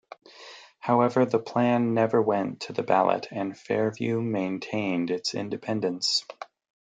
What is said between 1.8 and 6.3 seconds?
never went to the ballot and Fairview maintained its independence.